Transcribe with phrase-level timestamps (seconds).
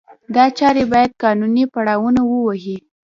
[0.35, 2.77] دا چارې باید قانوني پړاونه ووهي.